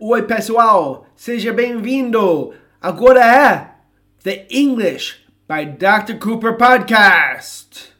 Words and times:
Oi, 0.00 0.22
pessoal, 0.26 1.06
seja 1.14 1.52
bem-vindo. 1.52 2.52
Agora 2.80 3.20
é 3.24 3.76
The 4.24 4.48
English 4.50 5.24
by 5.48 5.66
Dr. 5.66 6.18
Cooper 6.18 6.56
Podcast. 6.56 7.94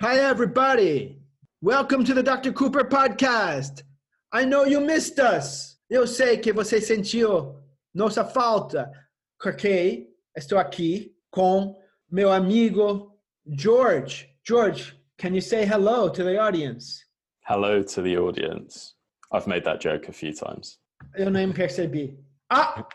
Hi, 0.00 0.20
everybody. 0.20 1.20
Welcome 1.60 2.04
to 2.06 2.14
the 2.14 2.22
Dr. 2.22 2.54
Cooper 2.54 2.84
Podcast. 2.84 3.84
I 4.32 4.46
know 4.46 4.64
you 4.64 4.80
missed 4.80 5.18
us. 5.18 5.76
Eu 5.90 6.06
sei 6.06 6.38
que 6.38 6.50
você 6.50 6.80
sentiu 6.80 7.56
nossa 7.94 8.24
falta, 8.24 8.90
porque 9.38 10.09
estou 10.40 10.58
aqui 10.58 11.14
com 11.30 11.76
meu 12.10 12.32
amigo 12.32 13.20
George. 13.56 14.26
George, 14.42 14.94
can 15.18 15.34
you 15.34 15.42
say 15.42 15.64
hello 15.64 16.08
to 16.08 16.24
the 16.24 16.38
audience? 16.38 17.04
Hello 17.46 17.82
to 17.82 18.02
the 18.02 18.16
audience. 18.16 18.94
I've 19.32 19.46
made 19.46 19.64
that 19.64 19.80
joke 19.80 20.08
a 20.08 20.12
few 20.12 20.32
times. 20.32 20.78
Eu 21.14 21.30
nem 21.30 21.52
percebi. 21.52 22.18
Ah, 22.50 22.86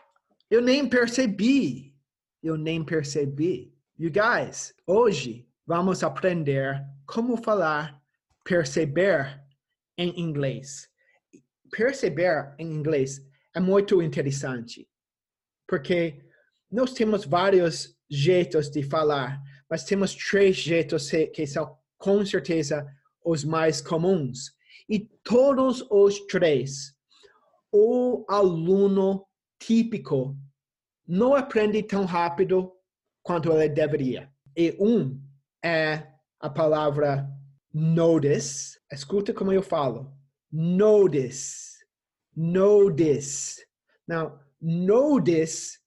eu 0.50 0.62
nem 0.62 0.90
percebi. 0.90 1.94
Eu 2.42 2.58
nem 2.58 2.84
percebi. 2.84 3.74
You 3.98 4.10
guys, 4.10 4.74
hoje 4.88 5.48
vamos 5.68 6.04
aprender 6.04 6.84
como 7.06 7.38
falar 7.38 8.02
perceber 8.44 9.42
em 9.98 10.20
inglês. 10.20 10.90
Perceber 11.72 12.54
em 12.58 12.72
inglês 12.74 13.22
é 13.56 13.60
muito 13.60 14.02
interessante, 14.02 14.88
porque 15.68 16.25
nós 16.76 16.92
temos 16.92 17.24
vários 17.24 17.96
jeitos 18.10 18.70
de 18.70 18.84
falar, 18.84 19.42
mas 19.70 19.86
temos 19.86 20.14
três 20.14 20.58
jeitos 20.58 21.10
que 21.34 21.48
são 21.48 21.78
com 21.98 22.26
certeza 22.26 22.86
os 23.24 23.46
mais 23.46 23.80
comuns. 23.80 24.54
E 24.90 25.00
todos 25.24 25.86
os 25.90 26.20
três, 26.28 26.94
o 27.72 28.26
aluno 28.28 29.26
típico 29.58 30.38
não 31.08 31.34
aprende 31.34 31.82
tão 31.82 32.04
rápido 32.04 32.74
quanto 33.24 33.54
ele 33.54 33.70
deveria. 33.70 34.30
E 34.56 34.76
um 34.78 35.18
é 35.64 36.06
a 36.42 36.50
palavra 36.50 37.26
notice. 37.74 38.78
Escuta 38.92 39.34
como 39.34 39.54
eu 39.54 39.64
falo. 39.64 40.14
Notice. 40.52 41.86
Notice. 42.36 43.66
Now, 44.08 44.40
notice, 44.62 45.80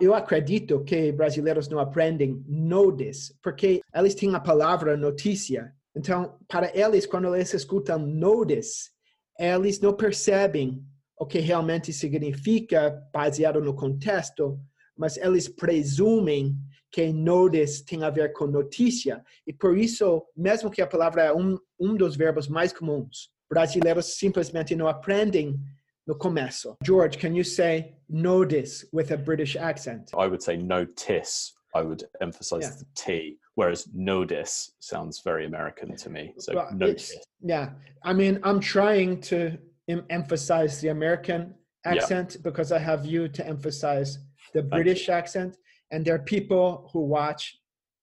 eu 0.00 0.14
acredito 0.14 0.82
que 0.84 1.12
brasileiros 1.12 1.68
não 1.68 1.78
aprendem 1.78 2.44
notice, 2.46 3.34
porque 3.42 3.80
eles 3.94 4.14
têm 4.14 4.34
a 4.34 4.40
palavra 4.40 4.96
notícia. 4.96 5.72
Então, 5.96 6.36
para 6.48 6.76
eles, 6.76 7.06
quando 7.06 7.34
eles 7.34 7.54
escutam 7.54 7.98
notice, 7.98 8.90
eles 9.38 9.80
não 9.80 9.92
percebem 9.92 10.82
o 11.18 11.26
que 11.26 11.38
realmente 11.38 11.92
significa 11.92 13.00
baseado 13.12 13.60
no 13.60 13.74
contexto, 13.74 14.58
mas 14.96 15.16
eles 15.16 15.48
presumem 15.48 16.56
que 16.90 17.12
notice 17.12 17.84
tem 17.84 18.04
a 18.04 18.10
ver 18.10 18.32
com 18.32 18.46
notícia. 18.46 19.22
E 19.46 19.52
por 19.52 19.76
isso, 19.76 20.22
mesmo 20.36 20.70
que 20.70 20.82
a 20.82 20.86
palavra 20.86 21.24
é 21.24 21.32
um, 21.32 21.58
um 21.78 21.96
dos 21.96 22.16
verbos 22.16 22.48
mais 22.48 22.72
comuns, 22.72 23.30
brasileiros 23.48 24.16
simplesmente 24.16 24.76
não 24.76 24.86
aprendem 24.86 25.58
no 26.06 26.16
começo. 26.16 26.76
George, 26.84 27.18
can 27.18 27.34
you 27.34 27.44
say 27.44 27.94
notice 28.14 28.84
with 28.92 29.10
a 29.10 29.16
British 29.18 29.56
accent? 29.56 30.10
I 30.16 30.26
would 30.26 30.42
say 30.42 30.56
notice. 30.56 31.52
I 31.74 31.82
would 31.82 32.04
emphasize 32.20 32.62
Yeah. 32.62 32.70
the 32.78 32.86
T, 32.94 33.38
whereas 33.56 33.88
notice 33.92 34.72
sounds 34.78 35.20
very 35.24 35.44
American 35.46 35.96
to 35.96 36.08
me. 36.08 36.32
So 36.38 36.54
Well, 36.54 36.70
notice. 36.72 37.12
Yeah, 37.40 37.70
I 38.04 38.12
mean, 38.12 38.38
I'm 38.44 38.60
trying 38.60 39.20
to 39.32 39.58
em- 39.88 40.06
emphasize 40.08 40.80
the 40.80 40.88
American 40.90 41.54
Yeah. 41.84 41.92
accent 41.94 42.28
because 42.42 42.70
I 42.70 42.78
have 42.78 43.04
you 43.04 43.28
to 43.28 43.44
emphasize 43.46 44.18
the. 44.52 44.62
British 44.62 45.08
accent. 45.08 45.58
And 45.90 46.04
there 46.04 46.14
are 46.14 46.24
people 46.36 46.88
who 46.92 47.00
watch 47.00 47.58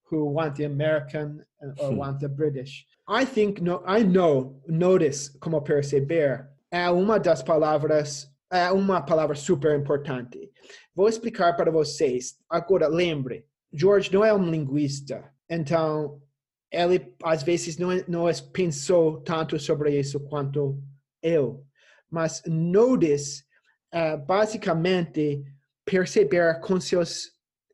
who 0.10 0.26
want 0.26 0.56
the 0.58 0.66
American 0.66 1.28
uh, 1.64 1.82
or 1.82 1.92
Hmm. 1.92 1.98
want 2.04 2.20
the 2.20 2.28
British. 2.28 2.86
I 3.08 3.24
think, 3.24 3.62
no, 3.62 3.82
I 3.86 4.04
know, 4.04 4.62
notice, 4.68 5.30
como 5.40 5.62
perceber, 5.62 6.50
é 6.70 6.90
uma 6.92 7.18
das 7.18 7.42
palavras, 7.42 8.28
é 8.52 8.72
uma 8.72 9.02
palavra 9.02 9.36
super 9.36 9.80
importante. 9.80 10.52
Vou 10.94 11.08
explicar 11.08 11.56
para 11.56 11.72
vocês. 11.72 12.36
Agora, 12.50 12.88
lembre, 12.88 13.46
George 13.74 14.12
não 14.12 14.26
é 14.26 14.34
um 14.34 14.50
linguista. 14.50 15.34
Então, 15.50 16.22
ele 16.70 17.14
às 17.24 17.44
vezes 17.44 17.78
não, 17.78 17.90
não 18.08 18.26
pensou 18.52 19.22
tanto 19.22 19.58
sobre 19.58 19.98
isso 19.98 20.20
quanto 20.20 20.82
eu. 21.24 21.66
Mas 22.10 22.42
notice, 22.46 23.44
é 23.92 24.18
basicamente, 24.18 25.44
perceber 25.86 26.60
com 26.62 26.80
seus 26.80 27.32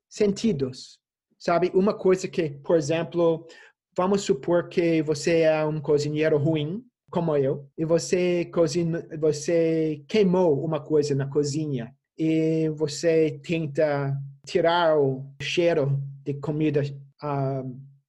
sentidos. 0.08 1.00
Sabe? 1.40 1.72
Uma 1.74 1.94
coisa 1.96 2.28
que, 2.28 2.50
por 2.50 2.78
exemplo, 2.78 3.48
vamos 3.96 4.22
supor 4.22 4.70
que 4.70 5.02
você 5.02 5.42
é 5.42 5.66
um 5.66 5.80
cozinheiro 5.80 6.38
ruim, 6.38 6.84
como 7.10 7.36
eu, 7.38 7.70
e 7.78 7.86
você 7.86 8.46
cozinha, 8.46 9.08
você 9.20 10.04
queimou 10.08 10.64
uma 10.64 10.80
coisa 10.80 11.16
na 11.16 11.28
cozinha 11.28 11.96
e 12.18 12.70
você 12.70 13.40
tenta 13.44 14.16
tirar 14.46 15.00
o 15.00 15.26
cheiro 15.42 16.02
de 16.24 16.34
comida 16.36 16.82
ah, 17.22 17.64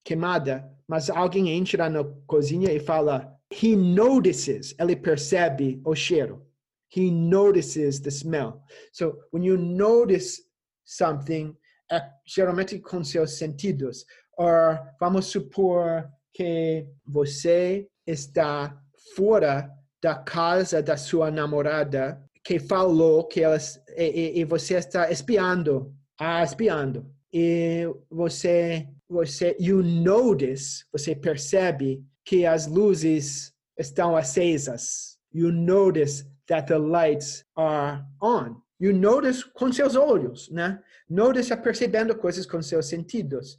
queimada, 0.04 0.69
mas 0.87 1.10
alguém 1.10 1.50
entra 1.50 1.88
na 1.88 2.03
cozinha 2.26 2.72
e 2.72 2.81
fala, 2.81 3.38
he 3.50 3.76
notices, 3.76 4.75
ele 4.78 4.97
percebe 4.97 5.81
o 5.84 5.94
cheiro. 5.94 6.47
He 6.91 7.10
notices 7.10 8.00
the 8.00 8.10
smell. 8.10 8.62
So 8.92 9.19
when 9.31 9.44
you 9.44 9.58
notice 9.58 10.42
something, 10.87 11.54
é 11.91 12.03
geralmente 12.25 12.78
com 12.78 13.04
seus 13.04 13.37
sentidos. 13.37 14.06
Or 14.38 14.78
vamos 14.98 15.26
supor 15.26 16.08
que 16.32 16.87
você 17.06 17.88
está 18.06 18.82
fora 19.14 19.70
da 20.02 20.14
casa 20.14 20.82
da 20.82 20.96
sua 20.96 21.30
namorada 21.30 22.22
que 22.44 22.58
falou 22.58 23.26
que 23.26 23.42
ela 23.42 23.58
e, 23.96 24.04
e- 24.04 24.41
e 24.41 24.44
você 24.44 24.74
está 24.76 25.10
espiando, 25.10 25.92
ah, 26.19 26.42
espiando. 26.42 27.06
E 27.32 27.84
você 28.10 28.88
você 29.08 29.56
you 29.58 29.82
notice, 29.82 30.84
você 30.92 31.14
percebe 31.14 32.02
que 32.24 32.44
as 32.46 32.66
luzes 32.66 33.52
estão 33.78 34.16
acesas. 34.16 35.19
You 35.32 35.50
notice 35.50 36.25
that 36.46 36.66
the 36.69 36.78
lights 36.78 37.44
are 37.56 38.04
on. 38.22 38.56
You 38.80 38.92
notice 38.94 39.44
com 39.54 39.72
seus 39.72 39.96
olhos, 39.96 40.48
né? 40.50 40.78
Notice 41.08 41.54
percebendo 41.56 42.14
coisas 42.16 42.46
com 42.46 42.60
seus 42.62 42.86
sentidos. 42.86 43.56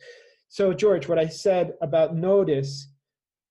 So, 0.47 0.73
George, 0.77 1.07
what 1.07 1.19
I 1.23 1.29
said 1.29 1.75
about 1.81 2.15
notice, 2.15 2.87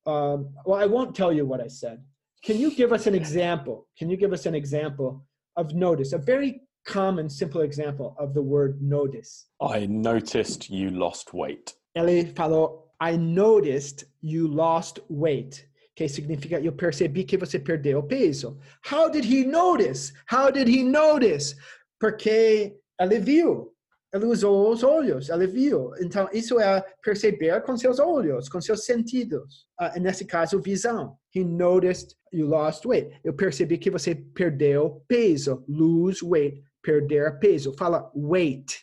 um, 0.08 0.54
well, 0.64 0.80
I 0.80 0.86
won't 0.86 1.14
tell 1.14 1.32
you 1.32 1.44
what 1.44 1.60
I 1.60 1.68
said. 1.68 2.02
Can 2.42 2.58
you 2.58 2.70
give 2.74 2.92
us 2.92 3.06
an 3.06 3.14
example? 3.14 3.86
Can 3.98 4.08
you 4.08 4.16
give 4.16 4.32
us 4.32 4.46
an 4.46 4.54
example 4.54 5.26
of 5.56 5.74
notice? 5.74 6.14
A 6.14 6.18
very 6.18 6.62
common, 6.86 7.28
simple 7.28 7.60
example 7.60 8.16
of 8.18 8.32
the 8.32 8.40
word 8.40 8.80
notice. 8.80 9.46
I 9.60 9.86
noticed 9.86 10.70
you 10.70 10.90
lost 10.90 11.34
weight. 11.34 11.74
Ele 11.94 12.24
falou, 12.34 12.84
I 13.00 13.16
noticed 13.16 14.04
you 14.22 14.48
lost 14.48 15.00
weight. 15.10 15.66
Que 15.94 16.08
significa, 16.08 16.60
eu 16.64 16.72
percebi 16.72 17.24
que 17.24 17.36
você 17.36 17.58
perdeu 17.58 18.02
peso. 18.02 18.58
How 18.82 19.10
did 19.10 19.24
he 19.24 19.44
notice? 19.44 20.12
How 20.26 20.50
did 20.50 20.68
he 20.68 20.82
notice? 20.84 21.54
Porque 22.00 22.76
ele 22.98 23.18
viu. 23.18 23.74
Ele 24.12 24.24
usou 24.24 24.70
os 24.70 24.82
olhos, 24.82 25.28
ele 25.28 25.46
viu. 25.46 25.92
Então, 26.00 26.28
isso 26.32 26.58
é 26.58 26.80
perceber 27.02 27.60
com 27.62 27.76
seus 27.76 27.98
olhos, 27.98 28.48
com 28.48 28.60
seus 28.60 28.86
sentidos. 28.86 29.66
E 29.94 30.00
nesse 30.00 30.24
caso, 30.24 30.62
visão. 30.62 31.18
He 31.34 31.44
noticed 31.44 32.16
you 32.32 32.46
lost 32.46 32.86
weight. 32.86 33.20
Eu 33.22 33.34
percebi 33.34 33.76
que 33.76 33.90
você 33.90 34.14
perdeu 34.14 35.04
peso. 35.06 35.62
Lose 35.68 36.24
weight. 36.24 36.62
Perder 36.82 37.38
peso. 37.38 37.74
Fala 37.76 38.10
weight. 38.14 38.82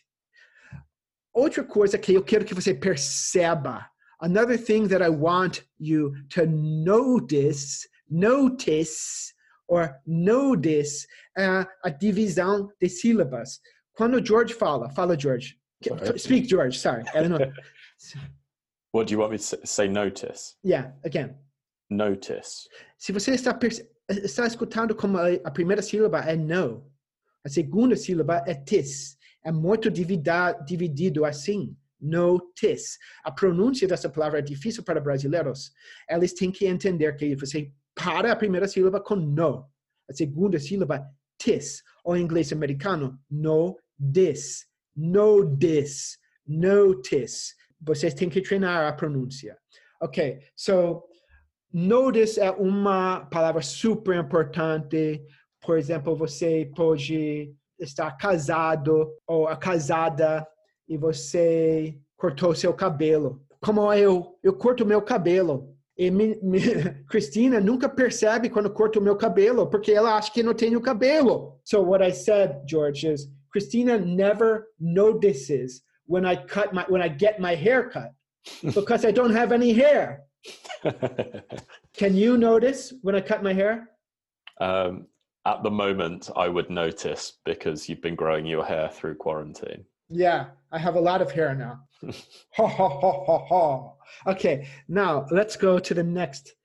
Outra 1.34 1.64
coisa 1.64 1.98
que 1.98 2.14
eu 2.14 2.24
quero 2.24 2.46
que 2.46 2.54
você 2.54 2.74
perceba. 2.74 3.90
Another 4.22 4.58
thing 4.58 4.88
that 4.88 5.04
I 5.04 5.10
want 5.10 5.64
you 5.80 6.14
to 6.30 6.46
notice, 6.46 7.88
notice, 8.10 9.34
or 9.68 9.90
notice, 10.06 11.08
é 11.38 11.66
a 11.84 11.90
divisão 11.90 12.70
de 12.80 12.88
sílabas. 12.88 13.60
Quando 13.96 14.24
George 14.26 14.54
fala, 14.54 14.90
fala 14.90 15.18
George. 15.18 15.58
Speak 16.18 16.48
George, 16.48 16.80
sorry. 16.80 17.04
I 17.14 17.22
don't 17.22 17.30
know. 17.30 17.40
What 18.92 19.08
do 19.08 19.14
you 19.14 19.20
want 19.20 19.32
me 19.32 19.38
to 19.38 19.68
say? 19.68 19.88
notice? 19.90 20.56
Yeah, 20.64 20.92
again. 21.04 21.36
Notice. 21.90 22.68
Se 22.98 23.12
você 23.12 23.34
está, 23.34 23.58
está 24.08 24.48
escutando 24.48 24.96
como 24.96 25.18
a 25.18 25.52
primeira 25.52 25.82
sílaba 25.82 26.20
é 26.20 26.38
no, 26.38 26.90
a 27.46 27.50
segunda 27.50 27.96
sílaba 27.96 28.44
é 28.48 28.56
tis. 28.56 29.18
É 29.44 29.52
muito 29.52 29.92
dividido 29.92 31.26
assim. 31.26 31.78
Notice. 32.02 32.98
A 33.24 33.32
pronúncia 33.32 33.88
dessa 33.88 34.10
palavra 34.10 34.40
é 34.40 34.42
difícil 34.42 34.84
para 34.84 35.00
brasileiros. 35.00 35.72
Eles 36.10 36.34
têm 36.34 36.52
que 36.52 36.66
entender 36.66 37.16
que 37.16 37.36
você 37.36 37.72
para 37.94 38.32
a 38.32 38.36
primeira 38.36 38.68
sílaba 38.68 39.00
com 39.00 39.16
no. 39.16 39.70
A 40.10 40.14
segunda 40.14 40.60
sílaba, 40.60 41.06
tis. 41.38 41.84
Ou 42.04 42.18
em 42.18 42.24
inglês 42.24 42.52
americano, 42.52 43.20
no 43.30 43.78
this. 44.00 44.66
No 44.96 45.46
this. 45.58 46.18
Notice. 46.48 47.54
Vocês 47.82 48.14
têm 48.14 48.30
que 48.30 48.42
treinar 48.42 48.88
a 48.88 48.94
pronúncia. 48.94 49.58
Ok, 50.02 50.40
so 50.56 51.04
notice 51.72 52.40
é 52.40 52.52
uma 52.52 53.26
palavra 53.26 53.62
super 53.62 54.16
importante. 54.16 55.24
Por 55.62 55.78
exemplo, 55.78 56.16
você 56.16 56.70
pode 56.76 57.54
estar 57.80 58.12
casado 58.18 59.12
ou 59.28 59.48
casada 59.58 60.46
e 60.88 60.98
você 60.98 61.98
cortou 62.18 62.56
seu 62.56 62.74
cabelo. 62.74 63.42
Como 63.62 63.92
eu, 63.94 64.38
eu 64.44 64.54
corto 64.54 64.86
meu 64.86 65.02
cabelo. 65.02 65.76
E 65.98 66.12
me, 66.12 66.38
me, 66.42 66.60
Cristina 67.10 67.60
nunca 67.60 67.88
percebe 67.88 68.50
quando 68.50 68.70
corto 68.70 69.02
meu 69.02 69.16
cabelo, 69.16 69.68
porque 69.68 69.92
ela 69.92 70.16
acha 70.16 70.32
que 70.32 70.44
não 70.44 70.54
tenho 70.54 70.82
cabelo. 70.82 71.60
So 71.64 71.82
what 71.82 72.06
I 72.06 72.12
said, 72.12 72.64
George, 72.70 73.08
is 73.08 73.28
Christina 73.56 73.98
never 73.98 74.68
notices 74.82 75.84
when 76.08 76.26
I 76.26 76.36
cut 76.36 76.74
my 76.74 76.84
when 76.90 77.02
I 77.02 77.08
get 77.08 77.40
my 77.40 77.56
hair 77.56 77.90
cut 77.90 78.12
because 78.76 79.06
I 79.06 79.12
don't 79.12 79.32
have 79.32 79.54
any 79.54 79.72
hair. 79.72 80.24
Can 81.96 82.18
you 82.18 82.36
notice 82.36 82.92
when 83.02 83.16
I 83.16 83.22
cut 83.22 83.44
my 83.44 83.54
hair? 83.54 83.92
Um, 84.60 85.08
at 85.46 85.64
the 85.64 85.72
moment, 85.72 86.30
I 86.36 86.50
would 86.50 86.70
notice 86.70 87.38
because 87.46 87.88
you've 87.88 88.02
been 88.02 88.16
growing 88.16 88.46
your 88.46 88.66
hair 88.66 88.90
through 88.90 89.16
quarantine. 89.16 89.86
Yeah, 90.10 90.48
I 90.74 90.78
have 90.78 90.96
a 90.96 91.00
lot 91.10 91.22
of 91.22 91.32
hair 91.32 91.56
now. 91.56 91.80
ha 92.58 92.68
ha 92.68 92.90
ha 92.90 93.26
ha 93.26 93.46
ha. 93.46 93.92
Okay, 94.28 94.68
now 94.90 95.28
let's 95.32 95.56
go 95.56 95.80
to 95.80 95.94
the 95.94 96.04
next 96.04 96.56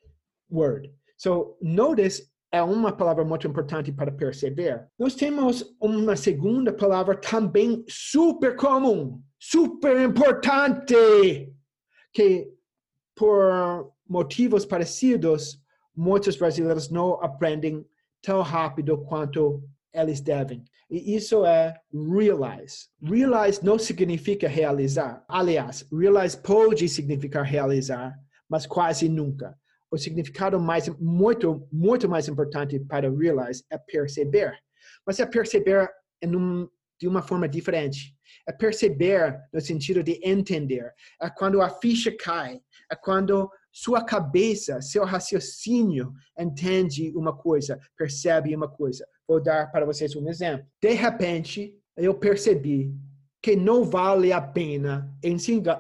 word. 0.48 0.88
So 1.19 1.54
notice 1.60 2.20
é 2.52 2.62
uma 2.62 2.93
palavra 2.93 3.25
muito 3.25 3.47
importante 3.47 3.93
para 3.93 4.11
perceber. 4.11 4.88
Nós 4.99 5.14
temos 5.14 5.75
uma 5.81 6.17
segunda 6.17 6.73
palavra 6.73 7.17
também 7.17 7.85
super 7.88 8.56
comum, 8.56 9.23
super 9.38 10.00
importante, 10.00 11.52
que 12.12 12.52
por 13.14 13.93
motivos 14.08 14.67
parecidos, 14.67 15.62
muitos 15.94 16.37
brasileiros 16.37 16.91
não 16.91 17.23
aprendem 17.23 17.87
tão 18.23 18.43
rápido 18.43 18.99
quanto 18.99 19.62
eles 19.93 20.20
devem. 20.20 20.64
E 20.91 21.14
isso 21.14 21.44
é 21.44 21.75
realize. 21.93 22.88
Realize 23.00 23.64
não 23.64 23.79
significa 23.79 24.49
realizar. 24.49 25.25
Aliás, 25.29 25.87
realize 25.93 26.37
pode 26.37 26.88
significar 26.88 27.44
realizar, 27.44 28.19
mas 28.49 28.67
quase 28.67 29.08
nunca. 29.08 29.56
O 29.90 29.98
significado 29.98 30.58
mais 30.60 30.88
muito 30.98 31.66
muito 31.72 32.08
mais 32.08 32.28
importante 32.28 32.78
para 32.78 33.10
realize 33.10 33.64
é 33.70 33.76
perceber. 33.76 34.56
Mas 35.06 35.19
é 35.19 35.26
perceber 35.26 35.90
um, 36.25 36.69
de 37.00 37.08
uma 37.08 37.22
forma 37.22 37.48
diferente. 37.48 38.14
É 38.46 38.52
perceber 38.52 39.40
no 39.52 39.60
sentido 39.60 40.02
de 40.02 40.20
entender. 40.22 40.92
É 41.20 41.31
quando 41.31 41.60
a 41.60 41.69
ficha 41.69 42.14
cai. 42.16 42.60
É 42.90 42.94
quando 42.94 43.50
sua 43.72 44.04
cabeça, 44.04 44.82
seu 44.82 45.04
raciocínio 45.04 46.12
entende 46.38 47.12
uma 47.16 47.37
coisa, 47.37 47.78
percebe 47.96 48.54
uma 48.54 48.69
coisa. 48.69 49.06
Vou 49.26 49.40
dar 49.40 49.70
para 49.70 49.87
vocês 49.87 50.14
um 50.16 50.28
exemplo. 50.28 50.66
De 50.82 50.92
repente, 50.92 51.76
eu 51.96 52.14
percebi 52.14 52.92
que 53.42 53.56
não 53.56 53.84
vale 53.84 54.32
a 54.32 54.40
pena 54.40 55.16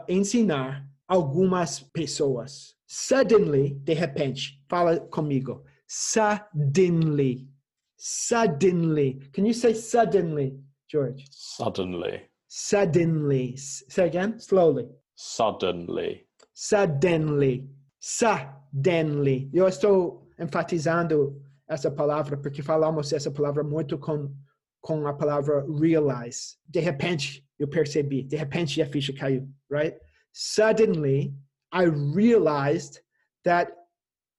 ensinar 0.08 0.88
algumas 1.06 1.80
pessoas. 1.80 2.76
Suddenly, 2.92 3.74
de 3.84 3.94
repente, 3.94 4.60
fala 4.68 4.98
comigo. 4.98 5.62
Suddenly. 5.86 7.48
Suddenly. 7.96 9.30
Can 9.32 9.46
you 9.46 9.54
say 9.54 9.74
suddenly, 9.74 10.58
George? 10.90 11.24
Suddenly. 11.30 12.22
Suddenly. 12.48 13.56
Say 13.56 14.06
again, 14.06 14.40
slowly. 14.40 14.88
Suddenly. 15.14 16.26
Suddenly. 16.52 17.68
Suddenly. 18.00 19.50
Eu 19.54 19.68
estou 19.68 20.26
enfatizando 20.36 21.40
essa 21.68 21.92
palavra 21.92 22.36
porque 22.38 22.60
falamos 22.60 23.12
essa 23.12 23.30
palavra 23.30 23.62
muito 23.62 23.98
com 23.98 24.34
com 24.80 25.06
a 25.06 25.14
palavra 25.14 25.64
realize. 25.78 26.56
De 26.66 26.80
repente, 26.80 27.46
eu 27.56 27.68
percebi. 27.68 28.24
De 28.24 28.36
repente, 28.36 28.82
a 28.82 28.86
ficha 28.86 29.12
caiu, 29.12 29.48
right? 29.70 29.96
Suddenly, 30.32 31.32
I 31.72 31.84
realized 31.84 33.00
that 33.44 33.72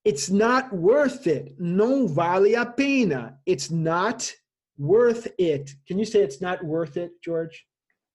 it's 0.04 0.30
not 0.30 0.74
worth 0.74 1.28
it. 1.28 1.56
Não 1.60 2.08
vale 2.08 2.56
a 2.56 2.66
pena. 2.66 3.38
It's 3.46 3.72
not 3.72 4.32
worth 4.78 5.28
it. 5.38 5.76
Can 5.88 6.00
you 6.00 6.06
say 6.06 6.22
it's 6.22 6.42
not 6.42 6.64
worth 6.64 6.98
it, 6.98 7.12
George? 7.24 7.66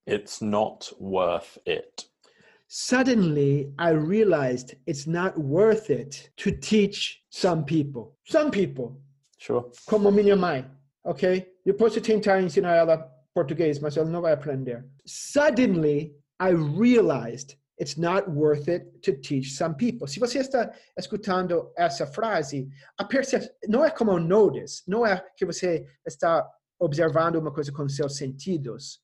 It's 0.07 0.41
not 0.41 0.93
worth 0.99 1.59
it. 1.67 2.05
Suddenly, 2.69 3.73
I 3.79 3.91
realized 3.91 4.75
it's 4.87 5.07
not 5.07 5.39
worth 5.39 5.91
it 5.91 6.31
to 6.39 6.51
teach 6.51 7.23
some 7.31 7.65
people. 7.65 8.17
Some 8.25 8.51
people. 8.51 9.01
Sure. 9.39 9.71
Como 9.89 10.11
minha 10.11 10.37
mãe, 10.37 10.69
ok? 11.05 11.47
Eu 11.65 11.75
posso 11.75 12.01
tentar 12.01 12.43
ensinar 12.43 12.75
ela 12.75 12.99
português, 13.35 13.79
mas 13.79 13.97
ela 13.97 14.09
não 14.09 14.23
vai 14.23 14.33
aprender. 14.33 14.85
Suddenly, 15.05 16.17
I 16.41 16.51
realized 16.51 17.57
it's 17.79 17.97
not 17.97 18.29
worth 18.31 18.69
it 18.69 18.87
to 19.03 19.13
teach 19.13 19.53
some 19.53 19.75
people. 19.75 20.07
Se 20.07 20.19
você 20.19 20.39
está 20.39 20.73
escutando 20.99 21.73
essa 21.77 22.07
frase, 22.07 22.69
a 22.99 23.05
percep 23.05 23.49
não 23.69 23.85
é 23.85 23.91
como 23.91 24.19
notice, 24.19 24.83
não 24.87 25.07
é 25.07 25.23
que 25.37 25.45
você 25.45 25.87
está 26.07 26.47
observando 26.79 27.37
uma 27.37 27.53
coisa 27.53 27.73
com 27.73 27.89
seus 27.89 28.17
sentidos, 28.17 29.01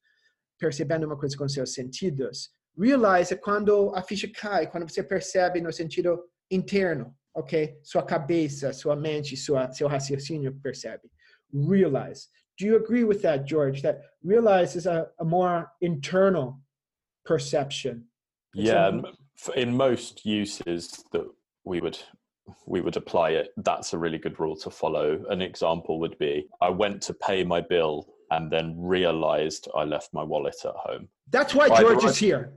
percebendo 0.59 1.07
uma 1.07 1.19
coisa 1.19 1.37
com 1.37 1.49
seus 1.49 1.75
sentidos. 1.75 2.51
Realize 2.79 3.33
é 3.33 3.37
quando 3.37 3.95
a 3.95 4.03
ficha 4.03 4.29
cai, 4.29 4.71
quando 4.71 4.89
você 4.89 5.03
percebe 5.03 5.61
no 5.61 5.73
sentido 5.73 6.25
interno, 6.51 7.15
ok? 7.35 7.79
Sua 7.83 8.03
cabeça, 8.03 8.73
sua 8.73 8.97
mente, 8.97 9.37
sua, 9.37 9.71
seu 9.73 9.89
raciocínio 9.89 10.55
percebe. 10.63 11.11
Realize. 11.53 12.29
Do 12.59 12.67
you 12.67 12.77
agree 12.77 13.05
with 13.05 13.21
that, 13.23 13.45
George? 13.47 13.83
That 13.83 14.01
realize 14.23 14.77
is 14.77 14.87
a, 14.87 15.11
a 15.19 15.25
more 15.25 15.67
internal 15.81 16.61
perception. 17.25 18.07
Yeah, 18.54 19.00
in 19.56 19.76
most 19.76 20.25
uses 20.26 21.04
that 21.12 21.26
we 21.64 21.80
would 21.80 21.99
we 22.66 22.80
would 22.80 22.97
apply 22.97 23.30
it. 23.30 23.49
That's 23.56 23.92
a 23.92 23.99
really 23.99 24.18
good 24.18 24.38
rule 24.40 24.56
to 24.56 24.71
follow. 24.71 25.25
An 25.30 25.40
example 25.40 26.00
would 26.00 26.18
be 26.18 26.49
I 26.61 26.71
went 26.71 27.00
to 27.02 27.14
pay 27.14 27.44
my 27.44 27.61
bill 27.61 28.09
and 28.30 28.50
then 28.50 28.75
realized 28.78 29.68
I 29.76 29.85
left 29.85 30.12
my 30.12 30.23
wallet 30.23 30.56
at 30.64 30.75
home. 30.75 31.09
That's 31.30 31.54
why 31.54 31.68
George 31.68 32.04
is 32.04 32.16
here. 32.16 32.52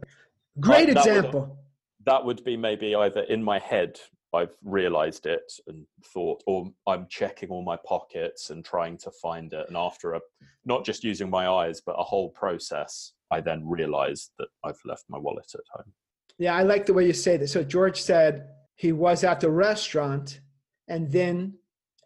Great 0.60 0.88
that 0.88 0.98
example. 0.98 1.42
Would, 1.42 2.06
that 2.06 2.24
would 2.24 2.44
be 2.44 2.56
maybe 2.56 2.96
either 2.96 3.22
in 3.22 3.44
my 3.44 3.60
head, 3.60 4.00
I've 4.34 4.56
realized 4.64 5.26
it 5.26 5.52
and 5.68 5.86
thought, 6.04 6.44
or 6.46 6.72
I'm 6.88 7.08
checking 7.10 7.50
all 7.50 7.64
my 7.64 7.78
pockets 7.86 8.50
and 8.52 8.64
trying 8.64 8.98
to 9.00 9.12
find 9.12 9.52
it. 9.54 9.66
And 9.68 9.76
after 9.76 10.14
a, 10.14 10.22
not 10.66 10.86
just 10.86 11.04
using 11.04 11.30
my 11.30 11.48
eyes, 11.48 11.82
but 11.82 11.96
a 11.98 12.04
whole 12.04 12.30
process, 12.30 13.14
I 13.36 13.42
then 13.42 13.68
realized 13.68 14.32
that 14.40 14.48
I've 14.64 14.80
left 14.86 15.06
my 15.10 15.18
wallet 15.18 15.52
at 15.54 15.68
home. 15.76 15.92
Yeah, 16.38 16.56
I 16.56 16.64
like 16.64 16.86
the 16.86 16.94
way 16.94 17.06
you 17.06 17.14
say 17.14 17.36
this. 17.38 17.52
So 17.52 17.64
George 17.64 18.02
said 18.02 18.48
he 18.76 18.92
was 18.92 19.24
at 19.24 19.40
the 19.42 19.52
restaurant 19.52 20.40
and 20.88 21.12
then 21.12 21.58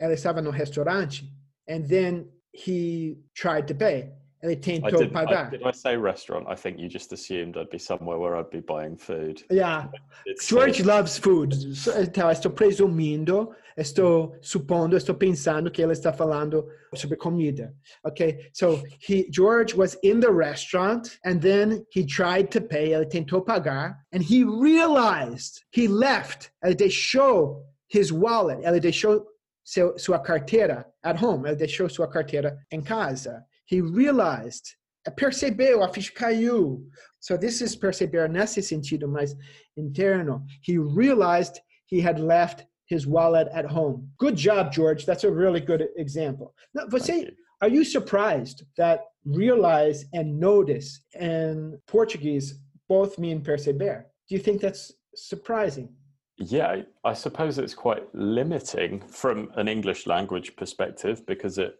restaurante 0.01 1.21
and 1.67 1.87
then 1.87 2.29
he 2.51 3.17
tried 3.35 3.67
to 3.67 3.75
pay. 3.75 4.11
Ele 4.41 4.55
tentou 4.55 4.99
did. 4.99 5.13
I, 5.13 5.49
did 5.49 5.63
I 5.63 5.71
say 5.71 5.97
restaurant? 5.97 6.47
I 6.47 6.55
think 6.55 6.79
you 6.79 6.87
just 6.87 7.11
assumed 7.11 7.57
I'd 7.57 7.69
be 7.69 7.77
somewhere 7.77 8.17
where 8.17 8.37
I'd 8.37 8.49
be 8.49 8.61
buying 8.61 8.95
food. 8.95 9.43
Yeah. 9.51 9.87
It's 10.25 10.47
George 10.47 10.81
loves 10.81 11.17
food. 11.17 11.53
Então, 11.97 12.29
estou 12.31 12.49
eh, 12.49 12.55
presumindo, 12.55 13.53
estou 13.77 14.33
eh, 14.33 14.39
supondo, 14.41 14.95
estou 14.95 15.13
eh, 15.13 15.19
pensando 15.19 15.69
que 15.69 15.81
ele 15.81 15.91
está 15.91 16.13
falando 16.13 16.65
sobre 16.95 17.17
comida. 17.17 17.73
Okay? 18.05 18.49
So, 18.53 18.81
he, 18.99 19.29
George 19.29 19.75
was 19.75 19.97
in 20.03 20.21
the 20.21 20.31
restaurant 20.31 21.19
and 21.25 21.41
then 21.41 21.85
he 21.89 22.05
tried 22.05 22.49
to 22.51 22.61
pay. 22.61 22.93
Ele 22.93 23.05
tentou 23.07 23.41
pagar 23.43 23.97
and 24.13 24.23
he 24.23 24.45
realized 24.45 25.65
he 25.71 25.89
left. 25.89 26.49
Ele 26.63 26.75
deixou 26.75 27.65
his 27.89 28.09
wallet. 28.13 28.63
Ele 28.63 28.79
deixou 28.79 29.25
seu, 29.65 29.97
sua 29.97 30.19
carteira 30.19 30.85
at 31.03 31.17
home. 31.21 31.45
Ele 31.45 31.57
deixou 31.57 31.89
sua 31.89 32.07
carteira 32.07 32.57
em 32.71 32.81
casa. 32.81 33.43
He 33.69 33.81
realized, 33.81 34.75
percebeu, 35.11 35.83
a 35.83 35.87
ficha 35.87 36.13
caiu. 36.15 36.83
So 37.19 37.37
this 37.37 37.61
is 37.61 37.75
perceber 37.75 38.27
nesse 38.27 38.61
sentido 38.67 39.07
mais 39.07 39.35
interno. 39.77 40.43
He 40.61 40.79
realized 40.79 41.59
he 41.85 42.01
had 42.01 42.19
left 42.19 42.65
his 42.87 43.05
wallet 43.05 43.47
at 43.53 43.65
home. 43.65 44.09
Good 44.17 44.35
job, 44.35 44.71
George. 44.71 45.05
That's 45.05 45.23
a 45.23 45.31
really 45.31 45.59
good 45.59 45.87
example. 45.97 46.55
Now, 46.73 46.87
você, 46.87 47.31
Are 47.61 47.67
you 47.67 47.83
surprised 47.83 48.63
that 48.77 49.01
realize 49.25 50.05
and 50.13 50.39
notice 50.39 51.01
in 51.19 51.77
Portuguese 51.87 52.57
both 52.87 53.19
mean 53.19 53.41
perceber? 53.41 54.05
Do 54.27 54.35
you 54.35 54.39
think 54.39 54.61
that's 54.61 54.93
surprising? 55.15 55.89
Yeah, 56.37 56.83
I 57.03 57.13
suppose 57.13 57.59
it's 57.59 57.75
quite 57.75 58.03
limiting 58.15 59.01
from 59.01 59.51
an 59.57 59.67
English 59.67 60.07
language 60.07 60.55
perspective 60.55 61.25
because 61.27 61.57
it 61.57 61.75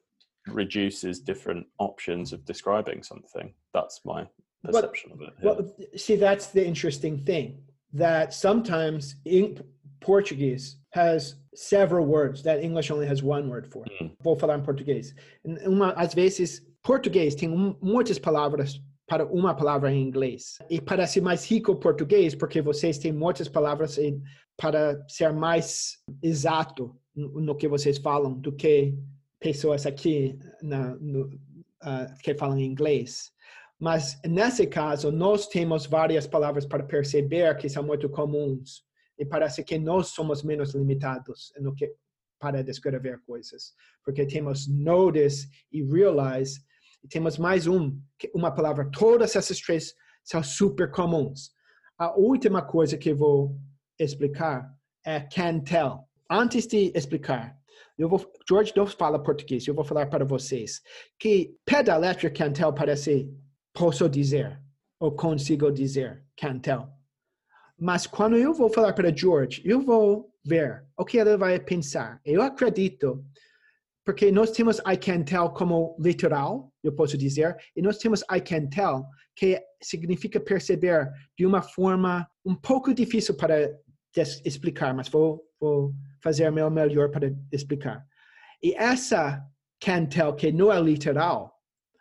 reduces 0.54 1.20
different 1.20 1.66
options 1.78 2.34
of 2.34 2.46
describing 2.46 3.04
something. 3.04 3.54
That's 3.74 4.02
my 4.06 4.28
perception 4.64 5.12
but, 5.12 5.22
of 5.22 5.28
it. 5.28 5.34
Yeah. 5.42 5.52
Well, 5.52 5.76
see, 5.96 6.16
that's 6.16 6.48
the 6.48 6.66
interesting 6.66 7.24
thing 7.24 7.62
that 7.94 8.34
sometimes 8.34 9.16
in 9.26 9.60
Portuguese 10.00 10.78
has 10.92 11.36
several 11.56 12.06
words 12.06 12.44
that 12.44 12.64
English 12.64 12.92
only 12.92 13.08
has 13.08 13.22
one 13.22 13.50
word 13.50 13.68
for. 13.68 13.84
Mm. 14.02 14.12
Vou 14.22 14.36
falar 14.36 14.58
em 14.58 14.64
português. 14.64 15.14
Uma, 15.66 15.94
às 15.94 16.14
vezes, 16.14 16.62
português 16.84 17.36
tem 17.36 17.50
um, 17.50 17.76
muitas 17.82 18.20
palavras 18.20 18.82
para 19.08 19.26
uma 19.26 19.56
palavra 19.56 19.92
em 19.92 20.02
inglês. 20.02 20.60
E 20.70 20.80
parece 20.80 21.20
mais 21.20 21.50
rico 21.50 21.76
português 21.76 22.36
porque 22.36 22.62
vocês 22.62 22.98
têm 22.98 23.12
muitas 23.12 23.50
palavras 23.50 23.98
em, 23.98 24.22
para 24.56 25.04
ser 25.08 25.34
mais 25.34 25.98
exato 26.22 26.96
no 27.16 27.56
que 27.56 27.68
vocês 27.68 27.98
falam 27.98 28.34
do 28.34 28.52
que 28.52 28.94
pessoas 29.40 29.86
aqui 29.86 30.38
na, 30.62 30.96
no, 30.96 31.28
uh, 31.28 32.14
que 32.22 32.36
falam 32.36 32.60
inglês. 32.60 33.32
Mas 33.80 34.20
nesse 34.26 34.68
caso, 34.68 35.12
nós 35.12 35.48
temos 35.48 35.86
várias 35.86 36.28
palavras 36.28 36.66
para 36.66 36.84
perceber 36.84 37.56
que 37.58 37.70
são 37.70 37.84
muito 37.84 38.10
comuns 38.10 38.84
e 39.18 39.26
parece 39.26 39.64
que 39.64 39.78
nós 39.78 40.10
somos 40.10 40.44
menos 40.44 40.74
limitados 40.74 41.54
no 41.60 41.74
que 41.74 41.94
para 42.40 42.64
descrever 42.64 43.20
coisas, 43.26 43.74
porque 44.04 44.26
temos 44.26 44.68
notice 44.68 45.48
e 45.72 45.84
realize, 45.84 46.62
e 47.04 47.08
temos 47.08 47.38
mais 47.38 47.68
um, 47.68 48.00
uma 48.34 48.52
palavra. 48.52 48.90
Todas 48.92 49.36
essas 49.36 49.60
três 49.60 49.94
são 50.24 50.42
super 50.42 50.90
comuns. 50.90 51.52
A 51.98 52.18
última 52.18 52.62
coisa 52.62 52.98
que 52.98 53.14
vou 53.14 53.58
explicar 54.00 54.74
é 55.06 55.20
can 55.20 55.60
tell. 55.60 56.08
Antes 56.32 56.66
de 56.66 56.94
explicar, 56.96 57.59
eu 58.00 58.08
vou, 58.08 58.26
George 58.48 58.72
não 58.76 58.88
fala 58.88 59.22
português, 59.22 59.68
eu 59.68 59.76
vou 59.76 59.84
falar 59.84 60.08
para 60.08 60.24
vocês 60.24 60.82
que 61.20 61.54
pé 61.66 61.84
da 61.84 61.98
letra 61.98 62.32
can 62.32 62.54
tell 62.54 62.74
parece 62.74 63.30
posso 63.74 64.10
dizer 64.10 64.58
ou 65.00 65.12
consigo 65.12 65.70
dizer 65.70 66.26
can 66.38 66.60
tell. 66.60 66.88
Mas 67.78 68.08
quando 68.08 68.38
eu 68.38 68.54
vou 68.54 68.70
falar 68.70 68.94
para 68.94 69.16
George, 69.16 69.62
eu 69.66 69.82
vou 69.82 70.34
ver 70.46 70.86
o 70.98 71.04
que 71.04 71.18
ele 71.18 71.38
vai 71.38 71.60
pensar. 71.60 72.22
Eu 72.26 72.42
acredito, 72.42 73.24
porque 74.06 74.32
nós 74.32 74.52
temos 74.52 74.80
I 74.80 74.98
can 74.98 75.24
tell 75.24 75.50
como 75.50 75.96
literal, 76.00 76.74
eu 76.82 76.94
posso 76.94 77.18
dizer, 77.18 77.56
e 77.76 77.82
nós 77.82 77.98
temos 77.98 78.22
I 78.34 78.40
can 78.42 78.68
tell, 78.68 79.06
que 79.36 79.62
significa 79.82 80.40
perceber 80.40 81.10
de 81.38 81.46
uma 81.46 81.62
forma 81.62 82.28
um 82.46 82.56
pouco 82.56 82.94
difícil 82.94 83.36
para 83.36 83.70
explicar, 84.46 84.94
mas 84.94 85.08
vou, 85.08 85.42
vou 85.60 85.94
fazer 86.22 86.50
meu 86.52 86.70
melhor 86.70 87.10
para 87.10 87.34
explicar. 87.52 88.06
E 88.62 88.74
essa 88.76 89.44
can 89.82 90.06
tell, 90.06 90.34
que 90.34 90.52
não 90.52 90.72
é 90.72 90.80
literal, 90.82 91.54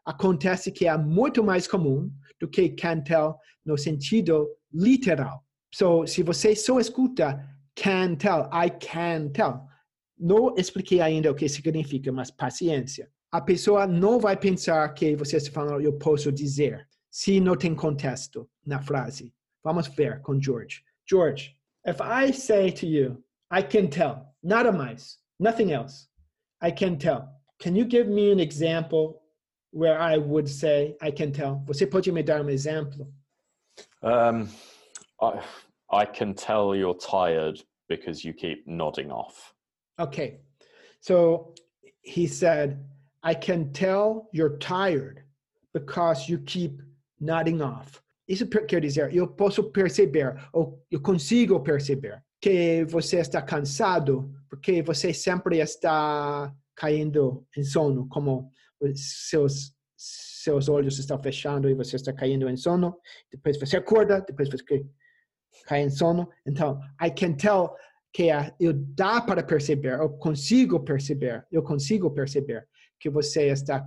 acontece 0.05 0.73
que 0.73 0.87
é 0.87 0.97
muito 0.97 1.43
mais 1.45 1.67
comum 1.67 2.11
do 2.41 2.49
que 2.49 2.71
can 2.71 3.01
tell 3.03 3.37
no 3.65 3.77
sentido 3.77 4.49
literal. 4.73 5.45
So, 5.75 6.07
se 6.07 6.23
você 6.23 6.57
só 6.57 6.81
escuta 6.81 7.39
can 7.77 8.17
tell, 8.17 8.49
I 8.53 8.71
can 8.71 9.29
tell, 9.31 9.67
não 10.19 10.55
expliquei 10.57 11.01
ainda 11.01 11.31
o 11.31 11.35
que 11.35 11.49
significa, 11.49 12.11
mas 12.11 12.31
paciência. 12.31 13.09
A 13.31 13.41
pessoa 13.41 13.87
não 13.87 14.19
vai 14.19 14.37
pensar 14.37 14.89
que 14.95 15.15
você 15.15 15.37
está 15.37 15.53
falando 15.53 15.81
eu 15.81 15.93
posso 15.99 16.33
dizer, 16.33 16.89
se 17.11 17.41
não 17.41 17.57
tem 17.57 17.75
contexto 17.75 18.49
na 18.67 18.81
frase. 18.81 19.33
Vamos 19.63 19.89
ver 19.89 20.21
com 20.23 20.41
George. 20.41 20.83
George, 21.09 21.55
if 21.87 21.99
I 22.01 22.33
say 22.33 22.73
to 22.73 22.87
you, 22.87 23.23
I 23.51 23.63
can 23.63 23.89
tell, 23.89 24.35
nada 24.43 24.73
mais, 24.73 25.17
nothing 25.41 25.73
else, 25.73 26.09
I 26.61 26.71
can 26.71 26.99
tell. 26.99 27.29
Can 27.59 27.75
you 27.75 27.85
give 27.85 28.07
me 28.07 28.31
an 28.31 28.41
example 28.41 29.23
where 29.71 29.99
I 29.99 30.17
would 30.19 30.49
say 30.49 30.97
I 31.01 31.11
can 31.11 31.33
tell? 31.33 31.63
Você 31.67 31.91
pode 31.91 32.13
me 32.13 32.23
dar 32.23 32.41
um 32.41 32.49
exemplo? 32.49 33.07
Um, 34.03 34.49
I, 35.21 35.41
I 35.91 36.05
can 36.05 36.35
tell 36.35 36.75
you're 36.75 36.95
tired 36.95 37.63
because 37.89 38.25
you 38.25 38.33
keep 38.33 38.67
nodding 38.67 39.11
off. 39.11 39.55
Okay. 39.99 40.41
So 41.01 41.55
he 42.03 42.27
said, 42.27 42.85
I 43.23 43.35
can 43.35 43.73
tell 43.73 44.29
you're 44.33 44.59
tired 44.59 45.23
because 45.73 46.29
you 46.29 46.39
keep 46.39 46.83
nodding 47.21 47.63
off. 47.63 48.03
Isso 48.29 48.47
quer 48.47 48.81
dizer, 48.81 49.15
eu 49.15 49.27
posso 49.27 49.73
perceber, 49.73 50.37
ou 50.53 50.85
eu 50.91 51.01
consigo 51.01 51.61
perceber, 51.61 52.23
que 52.41 52.85
você 52.85 53.19
está 53.19 53.43
cansado 53.43 54.33
porque 54.49 54.83
você 54.83 55.13
sempre 55.13 55.59
está 55.59 56.55
caindo 56.75 57.47
em 57.57 57.65
sono, 57.65 58.09
como 58.09 58.51
seus 58.95 59.75
seus 60.49 60.69
olhos 60.69 60.99
estão 60.99 61.21
fechando 61.21 61.69
e 61.69 61.75
você 61.75 61.97
está 61.97 62.13
caindo 62.13 62.49
em 62.49 62.57
sono. 62.57 62.97
Depois 63.31 63.59
você 63.59 63.77
acorda, 63.77 64.21
depois 64.21 64.49
você 64.49 64.87
cai 65.67 65.83
em 65.83 65.91
sono. 65.91 66.29
Então, 66.47 66.81
I 67.03 67.11
can 67.11 67.35
tell 67.35 67.75
que 68.13 68.29
eu 68.61 68.73
dá 68.73 69.21
para 69.21 69.43
perceber, 69.43 69.99
eu 69.99 70.11
consigo 70.11 70.81
perceber, 70.81 71.45
eu 71.51 71.63
consigo 71.63 72.11
perceber 72.11 72.67
que 72.99 73.11
você 73.11 73.49
está 73.49 73.87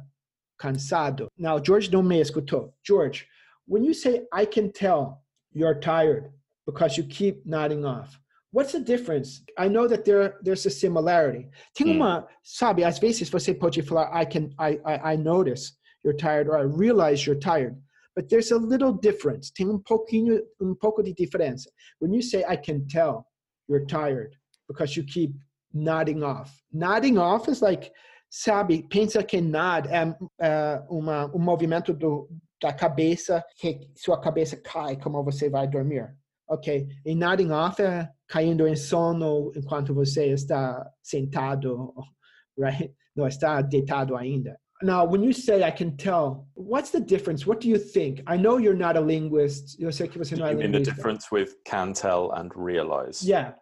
cansado. 0.58 1.28
Now, 1.38 1.62
George 1.66 1.90
não 1.90 2.04
me 2.04 2.20
escutou. 2.20 2.74
George, 2.86 3.26
when 3.66 3.86
you 3.86 3.94
say 3.94 4.28
I 4.34 4.46
can 4.46 4.70
tell 4.70 5.24
you're 5.54 5.80
tired 5.80 6.32
because 6.66 7.00
you 7.00 7.08
keep 7.08 7.42
nodding 7.46 7.86
off, 7.86 8.18
what's 8.52 8.74
the 8.74 8.80
difference? 8.80 9.42
I 9.58 9.68
know 9.68 9.88
that 9.88 10.06
there 10.06 10.38
there's 10.42 10.66
a 10.66 10.70
similarity. 10.70 11.50
Tem 11.76 11.96
uma, 11.96 12.28
sabe, 12.44 12.84
às 12.84 13.00
vezes 13.00 13.30
você 13.30 13.54
pode 13.54 13.82
falar 13.82 14.10
I 14.14 14.26
can 14.26 14.54
I 14.60 14.80
I, 14.86 15.14
I 15.14 15.16
notice 15.18 15.78
you're 16.04 16.18
tired 16.18 16.48
or 16.48 16.58
I 16.58 16.64
realize 16.64 17.26
you're 17.26 17.40
tired. 17.40 17.76
But 18.16 18.28
there's 18.30 18.52
a 18.52 18.58
little 18.58 18.92
difference. 18.92 19.52
Tem 19.52 19.70
um 19.70 19.80
pouquinho, 19.80 20.42
um 20.60 20.76
pouco 20.76 21.02
de 21.02 21.14
diferença. 21.14 21.70
When 22.00 22.14
you 22.14 22.22
say 22.22 22.44
I 22.48 22.58
can 22.58 22.86
tell 22.88 23.26
you're 23.68 23.86
tired 23.86 24.36
because 24.68 24.98
you 24.98 25.04
keep 25.04 25.34
nodding 25.74 26.24
off. 26.24 26.52
Nodding 26.74 27.18
off 27.18 27.48
is 27.48 27.62
like, 27.62 27.92
sabe, 28.30 28.84
pensa 28.90 29.24
que 29.26 29.40
nod 29.40 29.88
é 29.88 30.06
uh, 30.08 30.86
uma, 30.90 31.34
um 31.34 31.40
movimento 31.40 31.94
do, 31.94 32.30
da 32.62 32.74
cabeça, 32.74 33.44
que 33.58 33.90
sua 33.96 34.20
cabeça 34.20 34.58
cai 34.58 34.98
como 34.98 35.24
você 35.24 35.50
vai 35.50 35.68
dormir. 35.68 36.14
Ok? 36.50 36.88
E 37.06 37.16
nodding 37.16 37.52
off 37.52 37.82
é 37.82 38.10
caindo 38.32 38.66
em 38.66 38.78
sono 38.78 39.52
enquanto 39.54 39.94
você 39.94 40.28
está 40.28 40.90
sentado, 41.04 41.94
right? 42.58 42.94
Não 43.14 43.28
está 43.28 43.62
deitado 43.62 44.16
ainda. 44.16 44.58
Now, 44.82 45.06
when 45.06 45.22
you 45.22 45.34
say 45.34 45.64
I 45.64 45.70
can 45.70 45.96
tell, 45.98 46.48
what's 46.56 46.92
the 46.92 47.02
difference? 47.02 47.46
What 47.46 47.60
do 47.60 47.68
you 47.68 47.78
think? 47.78 48.24
I 48.26 48.38
know 48.38 48.58
you're 48.58 48.74
not 48.74 48.96
a 48.96 49.02
linguist. 49.02 49.78
Eu 49.80 49.92
sei 49.92 50.08
que 50.08 50.18
você 50.18 50.36
não 50.36 50.48
é 50.48 50.54
You 50.54 50.58
mean 50.58 50.72
linguista. 50.72 50.86
the 50.86 50.96
difference 50.96 51.32
with 51.32 51.56
can 51.66 51.94
tell 51.94 52.32
and 52.32 52.50
realize? 52.56 53.22
Yeah. 53.22 53.54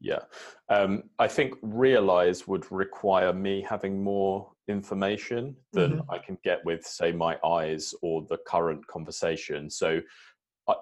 Yeah. 0.00 0.24
Um, 0.70 1.04
I 1.18 1.28
think 1.28 1.54
realize 1.62 2.48
would 2.48 2.66
require 2.72 3.32
me 3.32 3.62
having 3.62 4.02
more 4.02 4.50
information 4.68 5.54
than 5.72 6.00
I 6.10 6.18
can 6.18 6.38
get 6.42 6.64
with, 6.64 6.84
say, 6.84 7.12
my 7.12 7.36
eyes 7.44 7.94
or 8.02 8.22
the 8.28 8.38
current 8.46 8.84
conversation. 8.86 9.70
So 9.70 10.00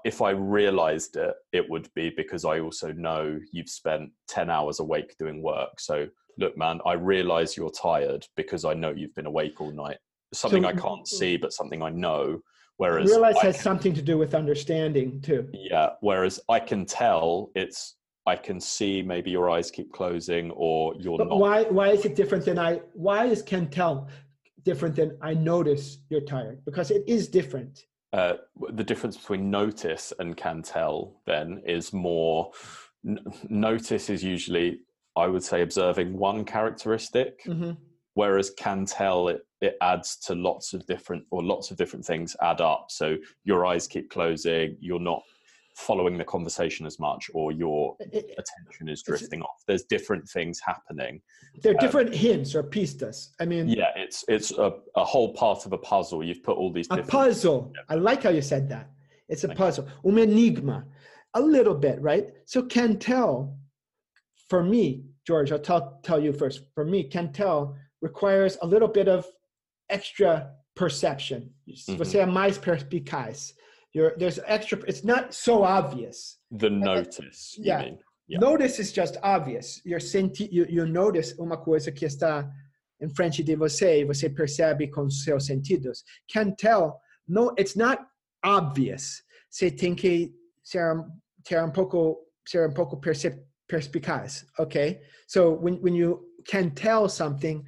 if 0.04 0.22
I 0.22 0.30
realized 0.30 1.16
it, 1.16 1.34
it 1.52 1.68
would 1.68 1.88
be 1.94 2.10
because 2.16 2.44
I 2.44 2.60
also 2.60 2.92
know 2.92 3.38
you've 3.52 3.68
spent 3.68 4.10
10 4.28 4.50
hours 4.50 4.80
awake 4.80 5.14
doing 5.18 5.42
work. 5.42 5.80
So, 5.80 6.06
look, 6.38 6.56
man, 6.56 6.80
I 6.86 6.92
realize 6.94 7.56
you're 7.56 7.70
tired 7.70 8.26
because 8.36 8.64
I 8.64 8.74
know 8.74 8.90
you've 8.90 9.14
been 9.14 9.26
awake 9.26 9.60
all 9.60 9.72
night. 9.72 9.98
Something 10.32 10.62
So- 10.62 10.68
I 10.68 10.72
can't 10.74 11.06
see, 11.06 11.36
but 11.36 11.52
something 11.52 11.82
I 11.82 11.90
know. 11.90 12.40
Whereas 12.78 13.10
Realize 13.10 13.36
I 13.36 13.46
has 13.46 13.56
can- 13.56 13.62
something 13.64 13.94
to 13.94 14.02
do 14.02 14.16
with 14.18 14.34
understanding 14.34 15.20
too. 15.20 15.48
yeah. 15.52 15.90
Whereas 16.00 16.40
I 16.48 16.58
can 16.60 16.86
tell 16.86 17.50
it's 17.54 17.96
I 18.24 18.36
can 18.36 18.60
see 18.60 19.02
maybe 19.02 19.32
your 19.32 19.50
eyes 19.50 19.68
keep 19.70 19.92
closing 19.92 20.52
or 20.52 20.94
you're 20.96 21.18
But 21.18 21.28
not. 21.28 21.38
why 21.40 21.62
why 21.64 21.88
is 21.90 22.04
it 22.04 22.14
different 22.14 22.44
than 22.44 22.56
I 22.58 22.76
why 22.94 23.26
is 23.26 23.42
can 23.42 23.68
tell 23.68 24.08
different 24.62 24.94
than 24.94 25.18
I 25.20 25.34
notice 25.34 25.98
you're 26.08 26.20
tired? 26.22 26.64
Because 26.64 26.90
it 26.92 27.02
is 27.08 27.28
different. 27.28 27.84
Uh, 28.12 28.34
the 28.70 28.84
difference 28.84 29.16
between 29.16 29.50
notice 29.50 30.12
and 30.18 30.36
can 30.36 30.62
tell 30.62 31.14
then 31.26 31.62
is 31.66 31.92
more. 31.92 32.50
N- 33.06 33.18
notice 33.48 34.10
is 34.10 34.22
usually 34.22 34.80
I 35.14 35.26
would 35.26 35.42
say 35.42 35.60
observing 35.60 36.16
one 36.16 36.42
characteristic, 36.46 37.42
Mhm. 37.44 37.76
whereas 38.14 38.48
can 38.50 38.86
tell 38.86 39.28
it 39.28 39.46
it 39.60 39.76
adds 39.80 40.16
to 40.16 40.34
lots 40.34 40.72
of 40.74 40.84
different 40.86 41.24
or 41.30 41.42
lots 41.42 41.70
of 41.70 41.76
different 41.76 42.04
things 42.04 42.34
add 42.40 42.60
up. 42.60 42.86
So 42.90 43.16
your 43.44 43.64
eyes 43.64 43.86
keep 43.86 44.10
closing. 44.10 44.76
You're 44.80 44.98
not 44.98 45.22
following 45.74 46.18
the 46.18 46.24
conversation 46.24 46.86
as 46.86 46.98
much 46.98 47.30
or 47.34 47.50
your 47.52 47.96
It- 48.00 48.30
attention 48.38 48.88
is 48.88 49.02
drifting 49.02 49.42
off. 49.42 49.62
There's 49.66 49.84
different 49.84 50.28
things 50.28 50.60
happening. 50.60 51.22
there 51.62 51.72
are 51.74 51.78
different 51.78 52.14
hints 52.14 52.54
or 52.54 52.62
pistas. 52.62 53.30
I 53.40 53.44
mean, 53.46 53.68
Yeah, 53.68 53.90
it's 53.96 54.24
it's 54.28 54.50
a, 54.52 54.72
a 54.96 55.04
whole 55.04 55.32
part 55.34 55.66
of 55.66 55.72
a 55.72 55.78
puzzle. 55.78 56.22
You've 56.24 56.42
put 56.42 56.56
all 56.56 56.72
these 56.72 56.88
a 56.90 57.02
puzzle. 57.02 57.72
I 57.88 57.94
like 57.94 58.22
how 58.22 58.30
you 58.30 58.42
said 58.42 58.68
that. 58.70 58.90
It's 59.28 59.44
a 59.44 59.48
Thank 59.48 59.58
you. 59.58 59.64
puzzle. 59.64 59.88
Um 60.04 60.18
enigma. 60.18 60.86
A 61.34 61.40
little 61.40 61.74
bit, 61.74 62.00
right? 62.02 62.26
So 62.44 62.62
can 62.62 62.98
tell 62.98 63.56
for 64.48 64.62
me, 64.62 65.04
George, 65.26 65.50
I'll 65.52 65.58
tell, 65.58 65.98
tell 66.02 66.20
you 66.20 66.32
first. 66.32 66.60
For 66.74 66.84
me, 66.84 67.04
can 67.04 67.32
tell 67.32 67.74
requires 68.02 68.58
a 68.60 68.66
little 68.66 68.88
bit 68.88 69.08
of 69.08 69.26
extra 69.88 70.52
perception. 70.74 71.50
Você 71.96 72.18
é 72.18 72.26
mais 72.26 72.58
perspicaz. 72.58 73.54
You're, 73.92 74.14
there's 74.16 74.38
extra, 74.46 74.78
it's 74.86 75.04
not 75.04 75.34
so 75.34 75.62
obvious. 75.62 76.38
the 76.50 76.70
notice, 76.70 77.56
yeah. 77.58 77.82
mean. 77.82 77.98
Yeah. 78.28 78.38
Notice 78.38 78.78
is 78.78 78.92
just 78.92 79.18
obvious. 79.22 79.80
You're 79.84 80.00
senti 80.00 80.48
you, 80.50 80.64
you 80.68 80.86
notice 80.86 81.34
uma 81.38 81.56
coisa 81.58 81.92
que 81.92 82.06
está 82.06 82.48
em 83.00 83.08
frente 83.14 83.42
de 83.42 83.54
você 83.56 84.00
e 84.00 84.04
você 84.04 84.30
percebe 84.30 84.88
com 84.90 85.10
seus 85.10 85.46
sentidos. 85.46 86.04
Can 86.32 86.54
tell, 86.56 87.00
no, 87.28 87.52
it's 87.58 87.76
not 87.76 87.98
obvious. 88.44 89.22
Você 89.50 89.70
tem 89.70 89.94
que 89.94 90.32
ser, 90.62 90.94
ter 91.44 91.62
um 91.62 91.70
pouco, 91.70 92.16
ser 92.46 92.66
um 92.68 92.72
pouco 92.72 92.96
percep, 92.98 93.38
perspicaz, 93.68 94.46
okay? 94.58 95.00
So 95.26 95.52
when, 95.60 95.78
when 95.82 95.94
you 95.94 96.24
can 96.48 96.70
tell 96.70 97.08
something, 97.08 97.62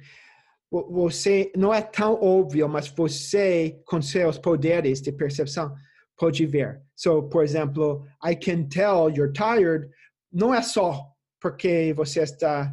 vo- 0.71 0.89
você 0.91 1.51
não 1.55 1.71
é 1.71 1.81
tão 1.81 2.15
óbvio, 2.15 2.67
mas 2.67 2.87
você, 2.87 3.79
com 3.85 4.01
seus 4.01 4.39
poderes 4.39 5.01
de 5.01 5.11
percepção, 5.11 5.75
pode 6.17 6.45
ver. 6.45 6.81
So, 6.95 7.23
por 7.23 7.43
exemplo, 7.43 8.05
I 8.23 8.35
can 8.35 8.67
tell 8.69 9.09
you're 9.09 9.31
tired, 9.33 9.89
não 10.31 10.53
é 10.53 10.61
só 10.61 11.11
porque 11.41 11.93
você 11.93 12.21
está 12.21 12.71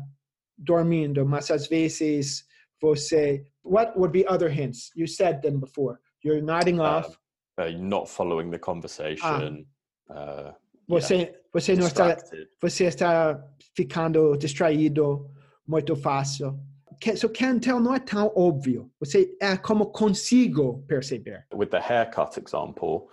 dormindo, 0.56 1.24
mas 1.26 1.50
às 1.50 1.66
vezes 1.68 2.44
você. 2.80 3.44
What 3.64 3.96
would 3.96 4.12
be 4.12 4.26
other 4.26 4.50
hints? 4.50 4.90
You 4.96 5.06
said 5.06 5.40
them 5.42 5.60
before. 5.60 5.98
You're 6.24 6.42
nodding 6.42 6.80
off. 6.80 7.16
Uh, 7.58 7.70
not 7.78 8.08
following 8.08 8.50
the 8.50 8.58
conversation. 8.58 9.66
uh, 10.10 10.52
Você, 10.88 11.32
você 11.52 11.76
não 11.76 11.86
está. 11.86 12.16
Você 12.60 12.84
está 12.84 13.42
ficando 13.76 14.36
distraído 14.36 15.30
muito 15.66 15.94
fácil. 15.96 16.58
Can- 17.02 17.16
So 17.16 17.28
can 17.28 17.58
tell 17.58 17.80
não 17.80 17.94
é 17.94 17.98
tão 17.98 18.32
óbvio. 18.36 18.90
Você 19.00 19.36
é 19.40 19.56
como 19.56 19.86
consigo 19.90 20.84
perceber. 20.86 21.44
With 21.52 21.70
the 21.70 21.80
haircut 21.80 22.38
example, 22.38 23.08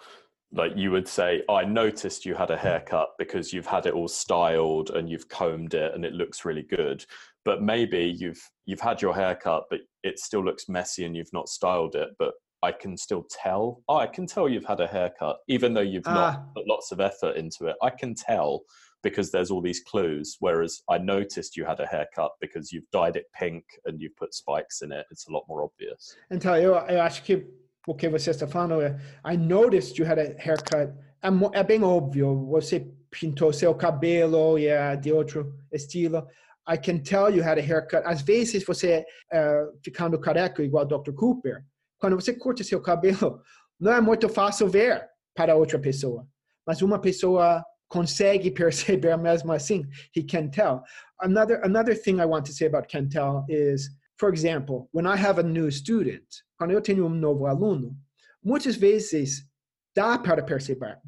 like 0.54 0.78
you 0.78 0.92
would 0.92 1.08
say, 1.08 1.44
I 1.50 1.66
noticed 1.66 2.24
you 2.26 2.36
had 2.36 2.52
a 2.52 2.58
haircut 2.58 3.10
because 3.18 3.52
you've 3.52 3.68
had 3.68 3.88
it 3.88 3.94
all 3.94 4.08
styled 4.08 4.92
and 4.92 5.10
you've 5.10 5.28
combed 5.28 5.74
it 5.74 5.94
and 5.96 6.06
it 6.06 6.14
looks 6.14 6.46
really 6.46 6.64
good. 6.64 7.04
But 7.46 7.62
maybe 7.64 8.16
you've 8.20 8.42
you've 8.66 8.82
had 8.82 9.02
your 9.02 9.16
haircut, 9.16 9.64
but 9.72 9.80
it 10.04 10.20
still 10.20 10.44
looks 10.46 10.70
messy 10.70 11.06
and 11.06 11.16
you've 11.16 11.34
not 11.34 11.50
styled 11.50 11.96
it. 11.96 12.10
But 12.20 12.34
I 12.62 12.72
can 12.74 12.96
still 12.98 13.26
tell. 13.32 13.82
Oh, 13.88 13.96
I 13.98 14.06
can 14.08 14.28
tell 14.28 14.48
you've 14.50 14.66
had 14.66 14.82
a 14.82 14.88
haircut, 14.88 15.38
even 15.48 15.74
though 15.74 15.82
you've 15.82 16.06
Ah. 16.06 16.14
not 16.14 16.54
put 16.54 16.68
lots 16.68 16.92
of 16.92 17.00
effort 17.00 17.38
into 17.38 17.66
it. 17.68 17.76
I 17.82 17.90
can 17.90 18.14
tell 18.14 18.62
because 19.04 19.32
there's 19.32 19.52
all 19.52 19.62
these 19.62 19.82
clues. 19.82 20.38
Whereas 20.40 20.82
I 20.90 20.98
noticed 20.98 21.56
you 21.56 21.66
had 21.66 21.80
a 21.80 21.86
haircut 21.86 22.32
because 22.42 22.72
you've 22.72 22.90
dyed 22.92 23.16
it 23.16 23.26
pink 23.34 23.64
and 23.86 24.00
you've 24.02 24.16
put 24.16 24.34
spikes 24.34 24.82
in 24.82 24.92
it. 24.92 25.06
It's 25.12 25.28
a 25.28 25.32
lot 25.32 25.46
more 25.48 25.64
obvious. 25.64 26.16
Então, 26.32 26.56
eu, 26.58 26.74
eu 26.74 27.02
acho 27.02 27.24
que 27.24 27.48
o 27.88 27.96
que 27.96 28.10
você 28.10 28.30
é 28.32 29.00
I 29.26 29.38
noticed 29.38 29.98
you 29.98 30.06
had 30.06 30.20
a 30.20 30.36
haircut. 30.38 30.94
É, 31.22 31.64
bem 31.64 31.84
óbvio. 31.84 32.46
Você 32.48 32.88
pintou 33.10 33.52
seu 33.52 33.74
cabelo 33.76 34.58
e 34.60 34.68
é 34.68 34.96
de 34.96 35.12
outro 35.12 35.54
estilo. 35.72 36.28
I 36.68 36.78
can 36.78 37.00
tell 37.00 37.30
you 37.30 37.44
had 37.44 37.58
a 37.58 37.62
haircut. 37.62 38.04
Às 38.06 38.22
vezes 38.22 38.64
você 38.64 39.06
é 39.32 39.66
ficando 39.84 40.20
careca 40.20 40.62
igual 40.62 40.86
Dr. 40.86 41.14
Cooper. 41.14 41.64
Quando 41.98 42.16
você 42.16 42.34
corta 42.34 42.64
seu 42.64 42.82
cabelo, 42.82 43.42
não 43.80 43.94
é 43.94 44.00
muito 44.00 44.30
fácil 44.30 44.68
ver 44.68 45.04
para 45.34 45.56
outra 45.56 45.80
pessoa. 45.80 46.28
Mas 46.66 46.82
uma 46.82 47.00
pessoa 47.00 47.64
consegue 47.90 48.52
perceber 48.52 49.18
mesmo 49.20 49.52
assim. 49.52 49.86
He 50.16 50.24
can 50.24 50.50
tell. 50.50 50.84
Another, 51.22 51.60
another 51.64 51.96
thing 51.96 52.20
I 52.20 52.26
want 52.26 52.46
to 52.46 52.54
say 52.54 52.68
about 52.68 52.88
can 52.88 53.10
tell 53.10 53.46
is 53.50 53.90
for 54.20 54.30
example, 54.30 54.90
when 54.92 55.08
I 55.08 55.16
have 55.16 55.40
a 55.40 55.44
new 55.44 55.72
student, 55.72 56.26
quando 56.60 56.72
eu 56.72 56.82
tenho 56.82 57.06
um 57.06 57.10
novo 57.10 57.46
aluno, 57.46 57.96
muitas 58.44 58.76
vezes 58.76 59.48
dá 59.96 60.18
para 60.18 60.44
perceber. 60.44 61.00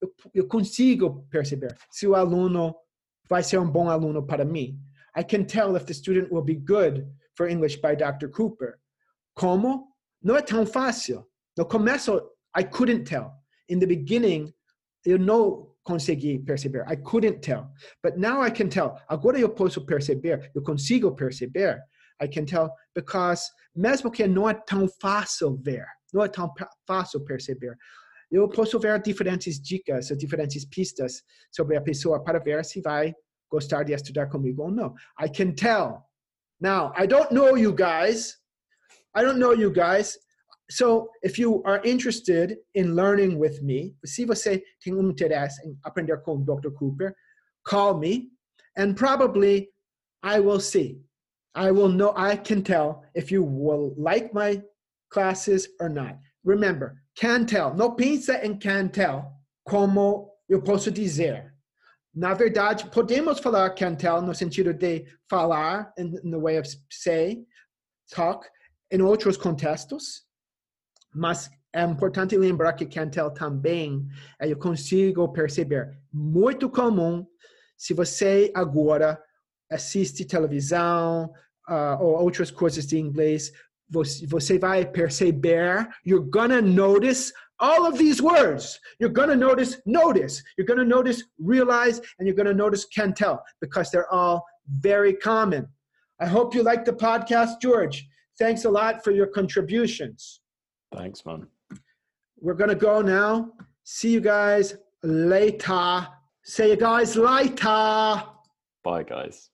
Eu, 0.00 0.14
eu 0.32 0.46
consigo 0.46 1.26
perceber 1.28 1.76
se 1.90 2.06
o 2.06 2.14
aluno 2.14 2.74
vai 3.28 3.42
ser 3.42 3.58
um 3.58 3.68
bom 3.68 3.90
aluno 3.90 4.24
para 4.24 4.44
mim. 4.44 4.80
I 5.16 5.24
can 5.24 5.44
tell 5.44 5.76
if 5.76 5.84
the 5.84 5.92
student 5.92 6.30
will 6.30 6.44
be 6.44 6.54
good 6.54 7.04
for 7.34 7.48
English 7.48 7.80
by 7.80 7.96
Dr. 7.96 8.28
Cooper. 8.28 8.78
Como? 9.34 9.88
Não 10.22 10.36
é 10.36 10.42
tão 10.42 10.64
fácil. 10.64 11.26
No 11.58 11.66
começo, 11.66 12.20
I 12.56 12.62
couldn't 12.62 13.04
tell. 13.04 13.32
In 13.68 13.80
the 13.80 13.86
beginning, 13.86 14.54
eu 15.04 15.18
não 15.18 15.69
consegui 15.86 16.38
perceber. 16.38 16.84
I 16.88 16.96
couldn't 16.96 17.40
tell. 17.40 17.70
But 18.02 18.16
now 18.16 18.42
I 18.42 18.50
can 18.50 18.68
tell. 18.68 18.96
Agora 19.08 19.38
eu 19.38 19.48
posso 19.48 19.84
perceber, 19.84 20.50
eu 20.54 20.62
consigo 20.62 21.14
perceber. 21.14 21.78
I 22.22 22.28
can 22.28 22.44
tell 22.44 22.70
because 22.94 23.50
mesmo 23.74 24.10
que 24.10 24.26
não 24.26 24.48
é 24.48 24.54
tão 24.54 24.86
fácil 25.00 25.56
ver, 25.56 25.86
não 26.12 26.22
é 26.22 26.28
tão 26.28 26.52
fácil 26.86 27.24
perceber, 27.24 27.74
eu 28.30 28.48
posso 28.48 28.78
ver 28.78 29.00
diferentes 29.00 29.60
dicas, 29.60 30.08
diferentes 30.16 30.64
pistas 30.64 31.22
sobre 31.50 31.76
a 31.76 31.80
pessoa 31.80 32.22
para 32.22 32.38
ver 32.38 32.64
se 32.64 32.80
vai 32.80 33.14
gostar 33.50 33.84
de 33.84 33.92
estudar 33.92 34.28
comigo 34.28 34.62
ou 34.62 34.70
não. 34.70 34.94
I 35.20 35.28
can 35.28 35.52
tell. 35.52 36.04
Now, 36.60 36.92
I 36.96 37.06
don't 37.06 37.32
know 37.34 37.56
you 37.56 37.72
guys. 37.74 38.36
I 39.16 39.22
don't 39.22 39.40
know 39.40 39.54
you 39.54 39.72
guys. 39.72 40.16
So, 40.70 41.10
if 41.22 41.38
you 41.38 41.62
are 41.64 41.80
interested 41.84 42.56
in 42.74 42.94
learning 42.94 43.38
with 43.38 43.60
me, 43.62 43.94
se 44.04 44.24
você 44.24 44.62
tem 44.80 44.94
um 44.94 45.10
interesse 45.10 45.60
em 45.66 45.76
aprender 45.84 46.22
com 46.22 46.44
Dr. 46.44 46.70
Cooper, 46.70 47.14
call 47.64 47.98
me 47.98 48.30
and 48.76 48.94
probably 48.94 49.68
I 50.22 50.38
will 50.38 50.60
see. 50.60 51.00
I 51.54 51.72
will 51.72 51.88
know, 51.88 52.12
I 52.16 52.36
can 52.36 52.62
tell 52.62 53.02
if 53.14 53.32
you 53.32 53.42
will 53.42 53.94
like 53.96 54.32
my 54.32 54.62
classes 55.10 55.68
or 55.80 55.88
not. 55.88 56.16
Remember, 56.44 57.02
can 57.16 57.46
tell. 57.46 57.74
No 57.74 57.90
pensa 57.96 58.40
em 58.44 58.56
can 58.56 58.88
tell 58.88 59.32
como 59.68 60.30
eu 60.48 60.62
posso 60.62 60.90
dizer. 60.90 61.52
Na 62.14 62.34
verdade, 62.34 62.90
podemos 62.90 63.40
falar 63.40 63.70
can 63.70 63.96
tell 63.96 64.22
no 64.22 64.32
sentido 64.32 64.72
de 64.72 65.04
falar, 65.28 65.92
in, 65.98 66.16
in 66.24 66.30
the 66.30 66.38
way 66.38 66.56
of 66.56 66.66
say, 66.90 67.44
talk, 68.12 68.46
em 68.92 69.00
outros 69.00 69.36
contextos, 69.36 70.22
mas 71.14 71.50
é 71.72 71.82
importante 71.84 72.36
lembrar 72.36 72.72
que 72.72 72.86
can 72.86 73.08
tell 73.08 73.30
também 73.30 74.06
eu 74.40 74.56
consigo 74.56 75.28
perceber. 75.32 75.96
Muito 76.12 76.68
comum 76.68 77.26
se 77.76 77.94
você 77.94 78.50
agora 78.54 79.18
assiste 79.70 80.24
televisão 80.24 81.32
uh, 81.68 81.96
ou 82.02 82.20
outras 82.22 82.50
coisas 82.50 82.86
de 82.86 82.98
inglês, 82.98 83.52
você, 83.88 84.26
você 84.26 84.58
vai 84.58 84.84
perceber, 84.84 85.88
you're 86.04 86.28
gonna 86.30 86.60
notice 86.60 87.32
all 87.58 87.86
of 87.86 87.98
these 87.98 88.22
words. 88.22 88.78
You're 88.98 89.12
gonna 89.12 89.36
notice 89.36 89.80
notice. 89.86 90.42
You're 90.56 90.66
gonna 90.66 90.84
notice 90.84 91.24
realize, 91.38 92.00
and 92.18 92.26
you're 92.26 92.36
gonna 92.36 92.54
notice 92.54 92.84
can 92.84 93.12
tell 93.12 93.42
because 93.60 93.90
they're 93.90 94.12
all 94.12 94.44
very 94.80 95.14
common. 95.14 95.66
I 96.20 96.26
hope 96.26 96.54
you 96.54 96.62
like 96.62 96.84
the 96.84 96.92
podcast, 96.92 97.60
George. 97.60 98.06
Thanks 98.38 98.64
a 98.64 98.70
lot 98.70 99.02
for 99.04 99.10
your 99.10 99.26
contributions. 99.26 100.39
Thanks, 100.92 101.24
man. 101.24 101.46
We're 102.40 102.54
gonna 102.54 102.74
go 102.74 103.02
now. 103.02 103.52
See 103.84 104.12
you 104.12 104.20
guys 104.20 104.76
later. 105.02 106.08
Say 106.42 106.70
you 106.70 106.76
guys 106.76 107.16
later. 107.16 108.22
Bye, 108.82 109.04
guys. 109.04 109.50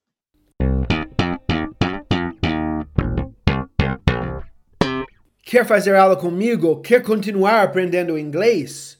Quer 5.44 5.64
fazer 5.64 5.94
aula 5.94 6.16
comigo? 6.16 6.82
Quer 6.82 7.02
continuar 7.02 7.62
aprendendo 7.62 8.18
inglês? 8.18 8.98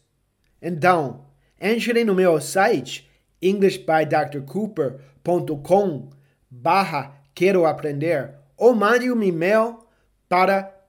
Então, 0.63 1.27
entre 1.61 2.05
no 2.05 2.15
meu 2.15 2.41
site 2.41 3.11
englishbydrcooper.com 3.43 6.11
barra 6.51 7.15
quero 7.35 7.67
aprender 7.67 8.35
ou 8.57 8.75
mande 8.75 9.11
um 9.11 9.23
e-mail 9.23 9.87
para 10.29 10.76